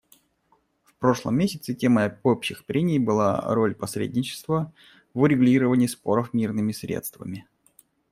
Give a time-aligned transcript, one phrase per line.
[0.83, 4.73] В прошлом месяце темой общих прений была «Роль посредничества
[5.13, 7.47] в урегулировании споров мирными средствами».